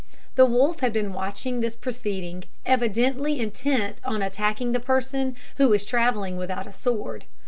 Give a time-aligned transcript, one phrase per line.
[0.33, 5.85] The wolf had been watching this proceeding, evidently intent on attacking the person who was
[5.85, 7.25] travelling without a sword.